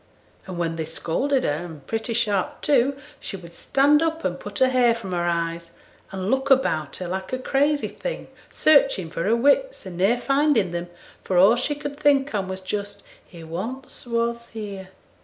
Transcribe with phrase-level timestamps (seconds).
[0.47, 4.57] And when they scolded her, and pretty sharp too, she would stand up and put
[4.57, 5.77] her hair from her eyes,
[6.11, 10.71] and look about her like a crazy thing searching for her wits, and ne'er finding
[10.71, 10.87] them,
[11.23, 14.89] for all she could think on was just, "He once was here."